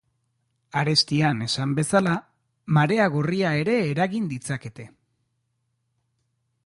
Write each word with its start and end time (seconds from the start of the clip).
Arestian 0.79 1.43
esan 1.47 1.75
bezala, 1.79 2.15
marea 2.79 3.05
gorria 3.17 3.53
ere 3.65 3.77
eragin 3.91 4.27
ditzakete. 4.33 4.87